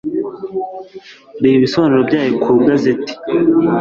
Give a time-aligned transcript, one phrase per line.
[1.41, 3.11] reba ibisobanuro byayo ku gazeti